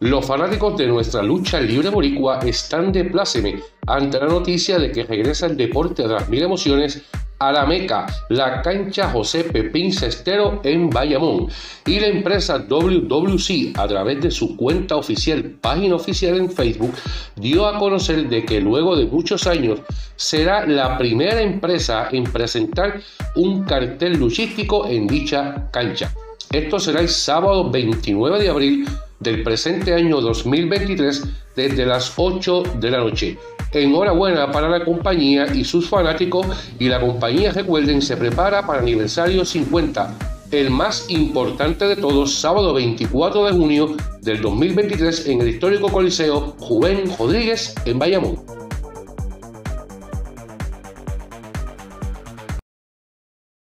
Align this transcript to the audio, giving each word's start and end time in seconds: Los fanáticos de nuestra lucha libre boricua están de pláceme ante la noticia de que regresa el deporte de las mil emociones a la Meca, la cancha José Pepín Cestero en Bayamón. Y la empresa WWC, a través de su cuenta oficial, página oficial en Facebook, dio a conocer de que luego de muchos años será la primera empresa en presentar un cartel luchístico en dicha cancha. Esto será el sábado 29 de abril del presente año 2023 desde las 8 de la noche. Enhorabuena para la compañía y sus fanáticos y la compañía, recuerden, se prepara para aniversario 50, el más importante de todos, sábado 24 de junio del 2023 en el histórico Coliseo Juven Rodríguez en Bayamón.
Los 0.00 0.26
fanáticos 0.26 0.76
de 0.76 0.86
nuestra 0.86 1.22
lucha 1.22 1.58
libre 1.58 1.88
boricua 1.88 2.40
están 2.40 2.92
de 2.92 3.06
pláceme 3.06 3.60
ante 3.86 4.20
la 4.20 4.26
noticia 4.26 4.78
de 4.78 4.92
que 4.92 5.04
regresa 5.04 5.46
el 5.46 5.56
deporte 5.56 6.02
de 6.02 6.08
las 6.08 6.28
mil 6.28 6.42
emociones 6.42 7.02
a 7.38 7.52
la 7.52 7.66
Meca, 7.66 8.06
la 8.30 8.62
cancha 8.62 9.10
José 9.10 9.44
Pepín 9.44 9.92
Cestero 9.92 10.60
en 10.64 10.88
Bayamón. 10.90 11.48
Y 11.84 12.00
la 12.00 12.08
empresa 12.08 12.58
WWC, 12.58 13.78
a 13.78 13.86
través 13.86 14.22
de 14.22 14.30
su 14.30 14.56
cuenta 14.56 14.96
oficial, 14.96 15.42
página 15.60 15.96
oficial 15.96 16.36
en 16.38 16.50
Facebook, 16.50 16.94
dio 17.36 17.66
a 17.66 17.78
conocer 17.78 18.28
de 18.28 18.44
que 18.44 18.60
luego 18.60 18.96
de 18.96 19.06
muchos 19.06 19.46
años 19.46 19.80
será 20.16 20.66
la 20.66 20.96
primera 20.96 21.40
empresa 21.42 22.08
en 22.10 22.24
presentar 22.24 23.00
un 23.34 23.64
cartel 23.64 24.18
luchístico 24.18 24.86
en 24.86 25.06
dicha 25.06 25.68
cancha. 25.70 26.12
Esto 26.50 26.78
será 26.78 27.00
el 27.00 27.08
sábado 27.08 27.70
29 27.70 28.40
de 28.40 28.48
abril 28.48 28.86
del 29.20 29.42
presente 29.42 29.94
año 29.94 30.20
2023 30.20 31.24
desde 31.54 31.86
las 31.86 32.12
8 32.16 32.62
de 32.80 32.90
la 32.90 32.98
noche. 32.98 33.38
Enhorabuena 33.72 34.50
para 34.50 34.68
la 34.68 34.84
compañía 34.84 35.46
y 35.54 35.64
sus 35.64 35.88
fanáticos 35.88 36.46
y 36.78 36.88
la 36.88 37.00
compañía, 37.00 37.52
recuerden, 37.52 38.00
se 38.00 38.16
prepara 38.16 38.66
para 38.66 38.80
aniversario 38.80 39.44
50, 39.44 40.14
el 40.50 40.70
más 40.70 41.06
importante 41.08 41.86
de 41.86 41.96
todos, 41.96 42.34
sábado 42.34 42.74
24 42.74 43.46
de 43.46 43.52
junio 43.52 43.96
del 44.22 44.40
2023 44.40 45.28
en 45.28 45.40
el 45.40 45.48
histórico 45.48 45.88
Coliseo 45.88 46.54
Juven 46.58 47.04
Rodríguez 47.18 47.74
en 47.84 47.98
Bayamón. 47.98 48.55